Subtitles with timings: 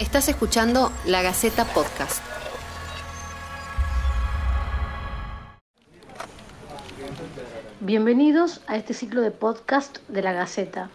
[0.00, 2.20] Estás escuchando La Gaceta Podcast.
[7.78, 10.90] Bienvenidos a este ciclo de podcast de La Gaceta.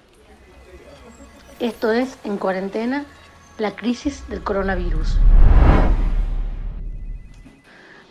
[1.61, 3.05] Esto es En Cuarentena,
[3.57, 5.17] la crisis del coronavirus.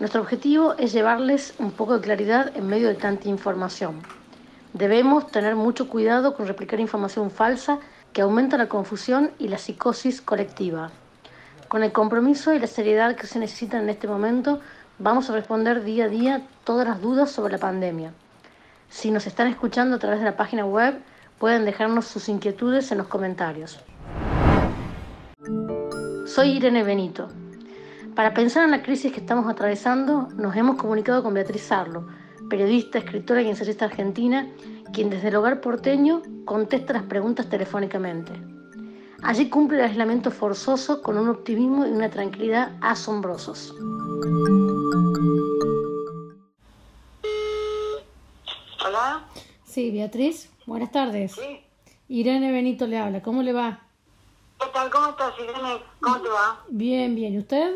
[0.00, 4.00] Nuestro objetivo es llevarles un poco de claridad en medio de tanta información.
[4.72, 7.78] Debemos tener mucho cuidado con replicar información falsa
[8.18, 10.90] que aumenta la confusión y la psicosis colectiva.
[11.68, 14.58] Con el compromiso y la seriedad que se necesitan en este momento,
[14.98, 18.12] vamos a responder día a día todas las dudas sobre la pandemia.
[18.90, 20.98] Si nos están escuchando a través de la página web,
[21.38, 23.78] pueden dejarnos sus inquietudes en los comentarios.
[26.26, 27.28] Soy Irene Benito.
[28.16, 32.08] Para pensar en la crisis que estamos atravesando, nos hemos comunicado con Beatriz Sarlo,
[32.50, 34.48] periodista, escritora y ensayista argentina,
[34.92, 38.32] quien desde el hogar porteño contesta las preguntas telefónicamente.
[39.22, 43.74] Allí cumple el aislamiento forzoso con un optimismo y una tranquilidad asombrosos.
[48.86, 49.24] Hola.
[49.64, 51.32] Sí, Beatriz, buenas tardes.
[51.32, 51.64] Sí.
[52.08, 53.80] Irene Benito le habla, ¿cómo le va?
[54.60, 54.90] ¿Qué tal?
[54.90, 55.82] ¿Cómo estás, Irene?
[56.00, 56.64] ¿Cómo te va?
[56.68, 57.74] Bien, bien, ¿y usted?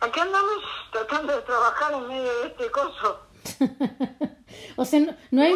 [0.00, 3.20] Aquí andamos tratando de trabajar en medio de este coso.
[4.76, 5.54] o sea, no, no hay,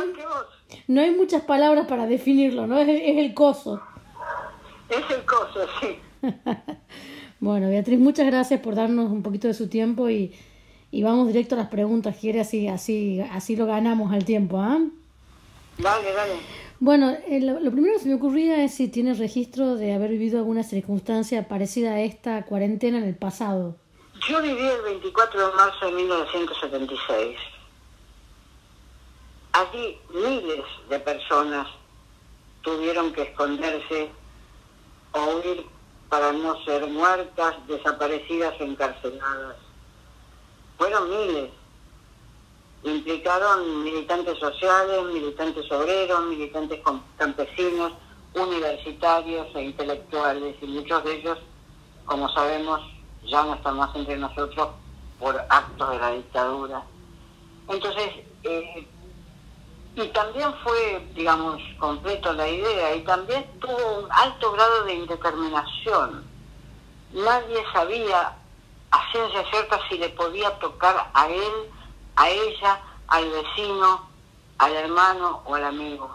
[0.88, 2.78] no hay muchas palabras para definirlo, ¿no?
[2.78, 3.80] Es, es el coso.
[4.88, 5.98] Es el coso, sí.
[7.40, 10.30] Bueno, Beatriz, muchas gracias por darnos un poquito de su tiempo y,
[10.90, 12.14] y vamos directo a las preguntas.
[12.20, 14.78] Quiere así, así, así lo ganamos al tiempo, ¿ah?
[15.78, 16.34] Dale, dale.
[16.80, 20.10] Bueno, eh, lo, lo primero que se me ocurría es si tiene registro de haber
[20.10, 23.76] vivido alguna circunstancia parecida a esta cuarentena en el pasado.
[24.28, 27.38] Yo viví el 24 de marzo de 1976.
[29.52, 31.66] Allí miles de personas
[32.62, 34.10] tuvieron que esconderse
[35.12, 35.66] o huir
[36.08, 39.56] para no ser muertas, desaparecidas encarceladas.
[40.76, 41.50] Fueron miles.
[42.82, 46.80] Implicaron militantes sociales, militantes obreros, militantes
[47.16, 47.92] campesinos,
[48.34, 51.38] universitarios e intelectuales, y muchos de ellos,
[52.06, 52.80] como sabemos,
[53.24, 54.70] ya no están más entre nosotros
[55.18, 56.82] por actos de la dictadura.
[57.68, 58.88] Entonces, eh,
[59.96, 66.24] y también fue, digamos, completo la idea y también tuvo un alto grado de indeterminación.
[67.12, 68.36] Nadie sabía
[68.92, 71.52] a ciencia cierta si le podía tocar a él,
[72.16, 74.08] a ella, al vecino,
[74.58, 76.08] al hermano o al amigo.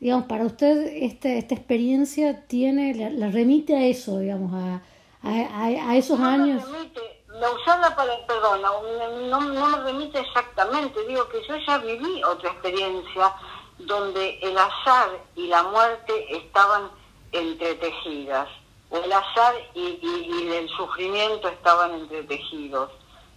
[0.00, 4.80] Digamos, para usted este, esta experiencia tiene, la, la remite a eso, digamos, a,
[5.22, 6.64] a, a- a esos no años.
[6.72, 12.22] Remite, la usada para, perdón, no, no, me remite exactamente, digo que yo ya viví
[12.22, 13.34] otra experiencia
[13.78, 16.90] donde el azar y la muerte estaban
[17.32, 18.46] entretejidas,
[18.90, 22.90] el azar y, el sufrimiento estaban entretejidos.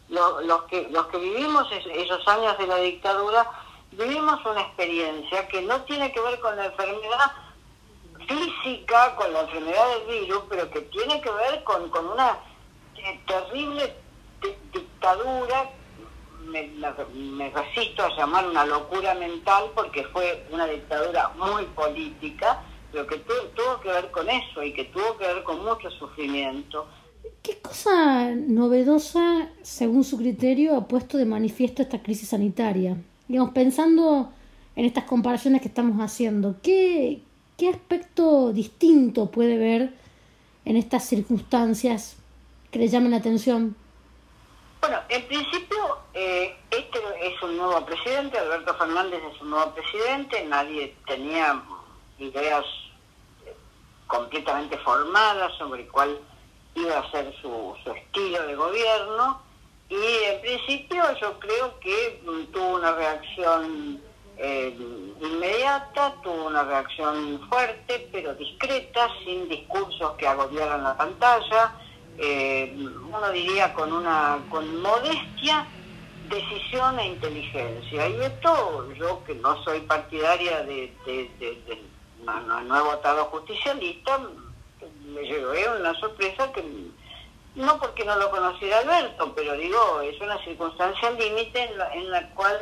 [0.09, 0.81] Lo- los, que,
[1.17, 3.49] vivimos es- esos años de la dictadura,
[3.91, 7.31] vivimos una experiencia que no tiene que ver con la enfermedad
[8.27, 12.37] física, con la enfermedad del virus, pero que tiene que ver con una
[13.05, 13.93] eh, terrible
[14.41, 15.69] di- dictadura,
[16.47, 16.69] me-
[17.37, 23.17] me resisto a llamar una locura mental porque fue una dictadura muy política, pero que
[23.17, 26.85] tu- tuvo que ver con eso y que tuvo que ver con mucho sufrimiento.
[27.41, 32.97] ¿Qué cosa novedosa, según su criterio, ha puesto de manifiesto esta crisis sanitaria?
[33.27, 34.31] Digamos, pensando
[34.75, 37.21] en estas comparaciones que estamos haciendo, ¿qué,
[37.57, 39.93] qué aspecto distinto puede ver
[40.65, 42.17] en estas circunstancias
[42.73, 43.75] que le llamen la atención?
[44.81, 50.43] Bueno, en principio, eh, este es un nuevo presidente, Alberto Fernández es un nuevo presidente,
[50.45, 51.61] nadie tenía
[52.17, 52.65] ideas
[53.45, 53.55] eh,
[54.07, 56.19] completamente formadas sobre cuál
[56.73, 59.41] iba a ser su, su estilo de gobierno
[59.87, 64.01] y en principio yo creo que mm, tuvo una reacción
[64.37, 64.75] eh,
[65.21, 71.75] inmediata, tuvo una reacción fuerte pero discreta, sin discursos que agobiaran la pantalla,
[72.17, 75.67] eh, uno diría con una con modestia,
[76.23, 78.07] decisión e inteligencia.
[78.07, 81.83] Y esto, yo que no soy partidaria de, de, de- de-
[82.23, 84.19] no, no- no justicialista,
[85.01, 86.63] me llevé una sorpresa que
[87.55, 92.11] no porque no lo conociera Alberto, pero digo, es una circunstancia límite en la, en
[92.11, 92.57] la cual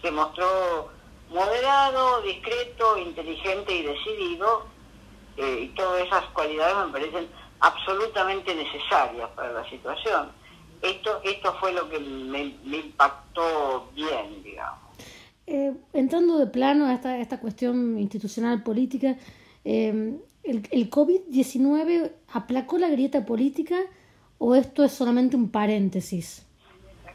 [0.00, 0.90] se mostró
[1.28, 4.66] moderado, discreto, inteligente y decidido,
[5.36, 10.30] eh, y todas esas cualidades me parecen absolutamente necesarias para la situación.
[10.82, 14.80] Esto, esto fue lo que me, me impactó bien, digamos.
[15.46, 19.16] Eh, entrando de plano a esta, esta cuestión institucional política,
[19.64, 23.76] eh, ¿El, el COVID-19 aplacó la grieta política
[24.38, 26.44] o esto es solamente un paréntesis?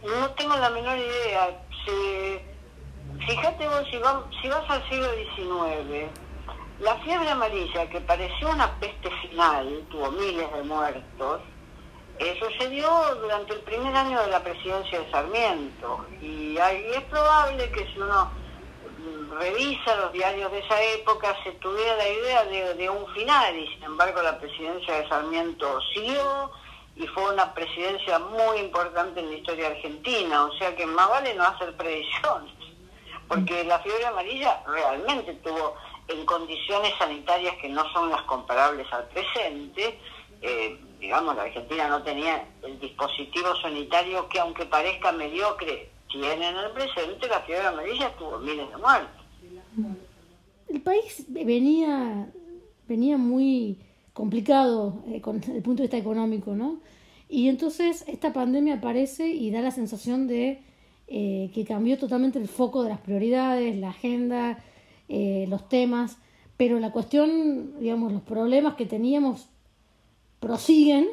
[0.01, 1.61] No tengo la menor idea.
[3.27, 3.97] fíjate vos, si,
[4.41, 6.09] si vas al siglo XIX,
[6.79, 11.41] la fiebre amarilla, que pareció una peste final, tuvo miles de muertos,
[12.19, 12.89] eh, sucedió
[13.21, 16.05] durante el primer año de la presidencia de Sarmiento.
[16.21, 18.31] Y es probable que si uno
[19.39, 23.67] revisa los diarios de esa época se tuviera la idea de, de un final y
[23.73, 26.51] sin embargo la presidencia de Sarmiento siguió
[26.95, 31.35] y fue una presidencia muy importante en la historia argentina, o sea que más vale
[31.35, 32.53] no hacer predicciones,
[33.27, 35.75] porque la fiebre amarilla realmente tuvo
[36.07, 39.99] en condiciones sanitarias que no son las comparables al presente,
[40.41, 46.55] eh, digamos, la Argentina no tenía el dispositivo sanitario que aunque parezca mediocre, tiene en
[46.55, 49.25] el presente, la fiebre amarilla tuvo miles de muertos.
[50.69, 52.27] El país venía,
[52.87, 53.77] venía muy
[54.13, 56.79] complicado eh, con el punto de vista económico, ¿no?
[57.29, 60.61] Y entonces esta pandemia aparece y da la sensación de
[61.07, 64.63] eh, que cambió totalmente el foco de las prioridades, la agenda,
[65.09, 66.17] eh, los temas,
[66.57, 69.47] pero la cuestión, digamos, los problemas que teníamos
[70.39, 71.07] prosiguen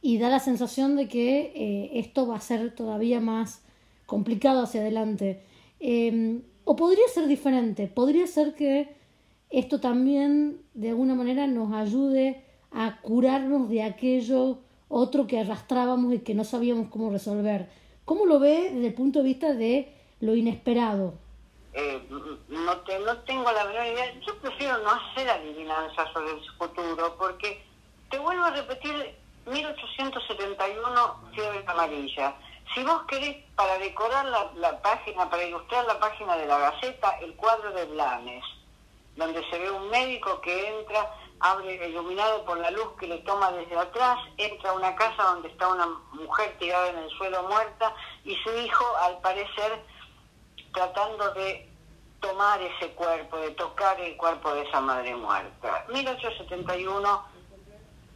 [0.00, 3.62] y da la sensación de que eh, esto va a ser todavía más
[4.06, 5.42] complicado hacia adelante.
[5.80, 8.88] Em, o podría ser diferente, podría ser que
[9.50, 14.58] esto también de alguna manera nos ayude a curarnos de aquello
[14.88, 17.68] otro que arrastrábamos y que no sabíamos cómo resolver.
[18.04, 21.14] ¿Cómo lo ve desde el punto de vista de lo inesperado?
[21.80, 22.02] Eh,
[22.48, 24.12] no, te, no tengo la menor idea.
[24.26, 27.64] Yo prefiero no hacer adivinanzas sobre el futuro porque
[28.10, 29.14] te vuelvo a repetir
[29.46, 32.34] 1871 fiebre amarilla.
[32.74, 37.16] Si vos querés para decorar la, la, página, para ilustrar la página de la Gaceta,
[37.20, 38.44] el cuadro de Blanes,
[39.14, 43.52] donde se ve un médico que entra, abre iluminado por la luz que le toma
[43.52, 47.94] desde atrás, entra a una casa donde está una mujer tirada en el suelo muerta
[48.24, 49.80] y su hijo, al parecer,
[50.72, 51.67] tratando de
[52.20, 55.84] tomar ese cuerpo, de tocar el cuerpo de esa madre muerta.
[55.92, 57.24] 1871,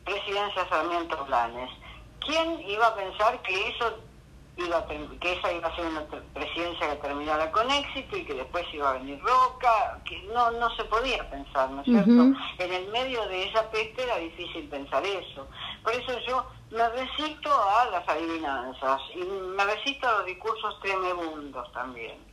[0.05, 1.71] presidencia Sarmiento Planes.
[2.21, 3.99] ¿Quién iba a pensar que eso
[4.57, 6.05] iba que esa iba a ser una
[6.35, 10.69] presidencia que terminara con éxito y que después iba a venir Roca, que no, no
[10.77, 12.39] se podía pensar, ¿no es cierto?
[12.59, 15.47] En el medio de esa peste era difícil pensar eso.
[15.83, 21.73] Por eso yo me resisto a las adivinanzas y me resisto a los discursos tremebundos
[21.73, 22.32] también.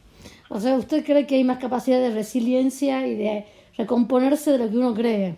[0.50, 4.70] O sea, ¿usted cree que hay más capacidad de resiliencia y de recomponerse de lo
[4.70, 5.36] que uno cree?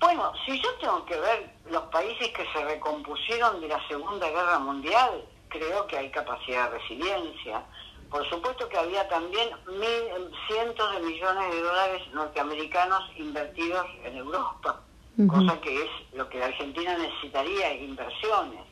[0.00, 4.58] Bueno, si yo tengo que ver los países que se recompusieron de la Segunda Guerra
[4.58, 7.62] Mundial, creo que hay capacidad de resiliencia.
[8.10, 14.80] Por supuesto que había también mil, cientos de millones de dólares norteamericanos invertidos en Europa,
[15.28, 18.65] cosa que es lo que la Argentina necesitaría, inversiones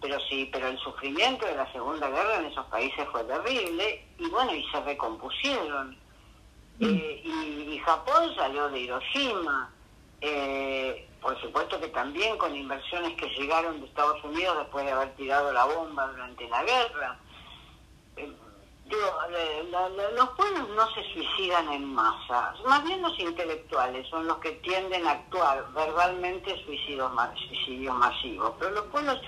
[0.00, 4.28] pero sí, pero el sufrimiento de la Segunda Guerra en esos países fue terrible y
[4.28, 5.96] bueno, y se recompusieron.
[6.78, 6.84] Mm.
[6.84, 9.70] Eh, y, Japón salió de Hiroshima,
[10.20, 15.14] eh, por supuesto que también con inversiones que llegaron de Estados Unidos después de haber
[15.16, 17.18] tirado la bomba durante la guerra.
[18.16, 18.32] Eh,
[20.16, 25.06] los pueblos no se suicidan en masa, más bien los intelectuales son los que tienden
[25.06, 27.12] a actuar verbalmente suicidios,
[27.48, 29.20] suicidios masivos, pero los pueblos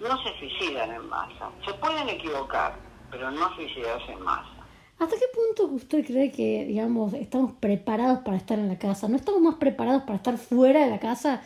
[0.00, 1.50] no se suicidan en masa.
[1.64, 2.74] Se pueden equivocar,
[3.10, 4.58] pero no suicidarse en masa.
[4.98, 9.08] ¿Hasta qué punto usted cree que, digamos, estamos preparados para estar en la casa?
[9.08, 11.42] ¿No estamos más preparados para estar fuera de la casa?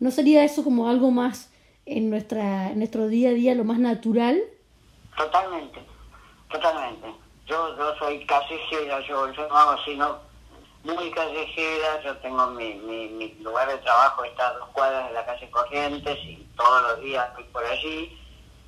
[0.00, 1.52] ¿No sería eso como algo más
[1.86, 4.40] en, nuestra, en nuestro día a día, lo más natural?
[5.16, 5.80] Totalmente,
[6.50, 7.14] totalmente.
[7.46, 10.18] Yo, yo soy callejera, yo, yo no hago sino
[10.82, 15.14] muy callejera, yo tengo mi, mi, mi, lugar de trabajo, está a dos cuadras de
[15.14, 18.18] la calle Corrientes y todos los días estoy por allí,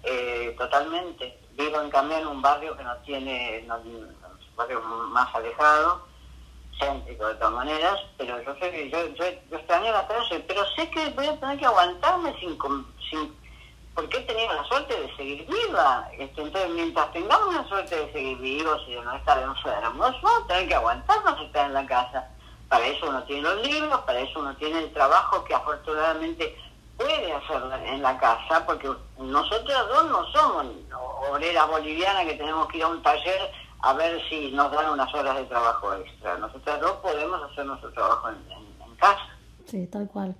[0.02, 1.38] eh, totalmente.
[1.52, 4.16] Vivo en cambio en un barrio que no tiene, no, un
[4.56, 6.06] barrio más alejado,
[6.78, 10.64] céntrico de todas maneras, pero yo sé que yo, yo, yo extraño la calle, pero
[10.74, 12.58] sé que voy a tener que aguantarme sin,
[13.10, 13.42] sin
[13.94, 16.08] porque he tenido la suerte de seguir viva.
[16.12, 20.44] Este, entonces, mientras tengamos la suerte de seguir vivos y de no estar enfermos, vamos
[20.44, 22.26] a tener que aguantarnos estar en la casa.
[22.70, 26.56] Para eso uno tiene los libros, para eso uno tiene el trabajo que afortunadamente
[26.96, 30.66] puede hacer en la casa, porque nosotros dos no somos
[31.30, 35.12] obreras bolivianas que tenemos que ir a un taller a ver si nos dan unas
[35.14, 36.38] horas de trabajo extra.
[36.38, 38.36] Nosotros dos podemos hacer nuestro trabajo en,
[38.86, 39.28] en casa.
[39.66, 40.36] Sí, tal cual.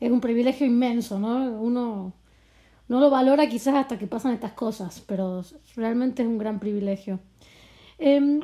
[0.00, 1.36] Es un privilegio inmenso, ¿no?
[1.60, 2.12] Uno
[2.88, 5.42] no lo valora quizás hasta que pasan estas cosas, pero
[5.76, 7.20] realmente es un gran privilegio.
[7.98, 8.40] Eh,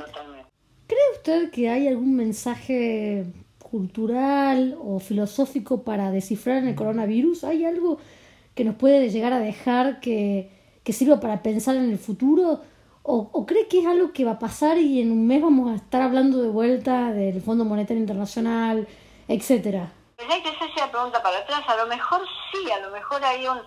[0.86, 3.26] ¿Cree usted que hay algún mensaje
[3.70, 7.44] cultural o filosófico para descifrar en el coronavirus?
[7.44, 7.98] ¿Hay algo
[8.54, 10.50] que nos puede llegar a dejar que,
[10.84, 12.60] que sirva para pensar en el futuro?
[13.02, 15.70] ¿O, ¿O cree que es algo que va a pasar y en un mes vamos
[15.70, 18.86] a estar hablando de vuelta del Fondo Monetario Internacional,
[19.28, 19.92] etcétera?
[20.16, 21.62] Pues hay que hacerse la pregunta para atrás.
[21.68, 22.20] A lo mejor
[22.52, 23.58] sí, a lo mejor hay un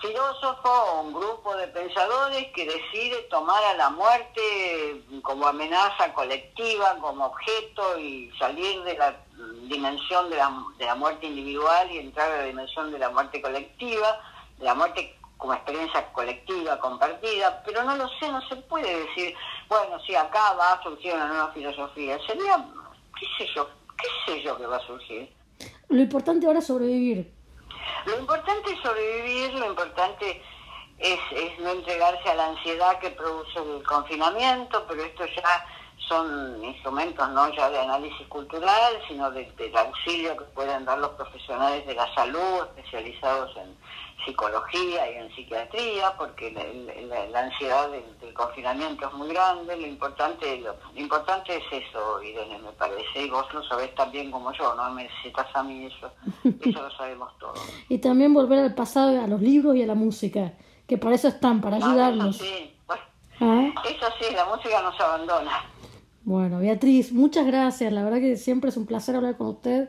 [0.00, 6.96] filósofo o un grupo de pensadores que decide tomar a la muerte como amenaza colectiva,
[7.00, 9.16] como objeto y salir de la
[9.68, 13.40] dimensión de la, de la muerte individual y entrar a la dimensión de la muerte
[13.42, 14.20] colectiva,
[14.58, 19.34] de la muerte como experiencia colectiva, compartida, pero no lo sé, no se puede decir,
[19.68, 22.64] bueno, si acá va a surgir una nueva filosofía, sería,
[23.18, 25.32] qué sé yo, qué sé yo que va a surgir.
[25.88, 27.37] Lo importante ahora es sobrevivir.
[28.06, 30.42] Lo importante es sobrevivir, lo importante
[30.98, 31.18] es,
[31.60, 35.66] no entregarse a la ansiedad que produce el confinamiento, pero esto ya
[36.08, 41.10] son instrumentos no ya de análisis cultural, sino de, del auxilio que pueden dar los
[41.10, 43.76] profesionales de la salud especializados en
[44.24, 49.76] psicología y en psiquiatría, porque la, la, ansiedad del, del, confinamiento es muy grande.
[49.76, 54.30] Lo importante, lo, lo, importante es eso, Irene, me parece, y vos lo sabés también
[54.30, 56.10] como yo, no me necesitas a mí eso,
[56.60, 57.60] eso lo sabemos todos.
[57.88, 60.54] y también volver al pasado, a los libros y a la música,
[60.86, 62.40] que para eso están, para ayudarnos.
[62.40, 63.02] Ah, eso sí, bueno,
[63.40, 63.82] ¿Ah?
[63.88, 65.64] eso sí, la música nos abandona.
[66.28, 67.90] Bueno, Beatriz, muchas gracias.
[67.90, 69.88] La verdad que siempre es un placer hablar con usted.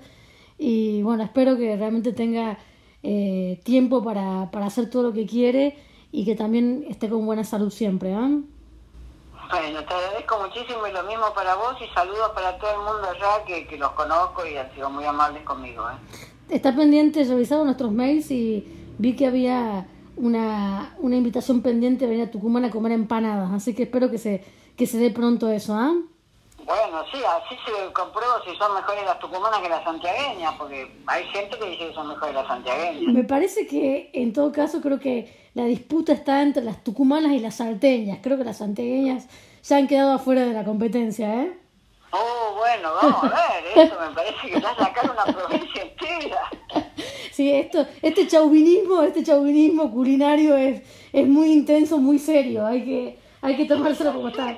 [0.57, 2.57] Y bueno, espero que realmente tenga
[3.03, 5.77] eh, tiempo para, para, hacer todo lo que quiere
[6.13, 8.11] y que también esté con buena salud siempre.
[8.11, 8.15] ¿eh?
[8.15, 8.45] Bueno,
[9.49, 13.43] te agradezco muchísimo y lo mismo para vos y saludos para todo el mundo allá
[13.45, 15.83] que, que los conozco y han sido muy amables conmigo.
[15.89, 16.55] ¿eh?
[16.55, 18.65] Está pendiente, revisado nuestros mails y
[18.97, 23.75] vi que había una, una invitación pendiente de venir a Tucumán a comer empanadas, así
[23.75, 24.45] que espero que se,
[24.77, 25.73] que se dé pronto eso.
[25.75, 25.93] ¿ah?
[26.69, 31.23] Bueno, sí, así se comprueba si son mejores las tucumanas que las santiagueñas, porque hay
[31.29, 33.11] gente que dice que son mejores las santiagueñas.
[33.11, 37.39] Me parece que, en todo caso, creo que la disputa está entre las tucumanas y
[37.39, 38.19] las salteñas.
[38.21, 39.27] Creo que las santiagueñas
[39.63, 41.57] ya han quedado afuera de la competencia, ¿eh?
[42.11, 46.49] Oh, bueno, vamos a ver, eso me parece que ya sacaron una provincia entera.
[47.31, 50.81] Sí, esto, este chauvinismo, este chauvinismo culinario es,
[51.13, 54.57] es muy intenso, muy serio, hay que, hay que tomárselo como está.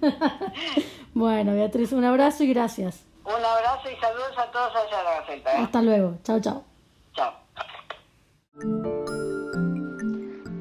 [1.14, 3.04] Bueno, Beatriz, un abrazo y gracias.
[3.24, 5.52] Un abrazo y saludos a todos allá en la Gaceta.
[5.52, 5.62] ¿eh?
[5.62, 6.18] Hasta luego.
[6.24, 6.64] Chao, chao.
[7.14, 7.32] Chao.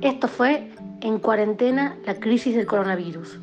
[0.02, 3.40] Esto fue En Cuarentena, la crisis del coronavirus.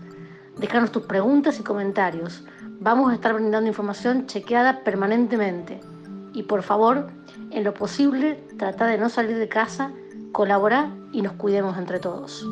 [0.58, 2.44] Déjanos tus preguntas y comentarios.
[2.80, 5.80] Vamos a estar brindando información chequeada permanentemente.
[6.32, 7.08] Y por favor,
[7.50, 9.92] en lo posible, trata de no salir de casa,
[10.32, 12.46] colaborar y nos cuidemos entre todos.